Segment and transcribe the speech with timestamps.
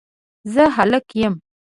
[0.53, 1.33] زه هلک یم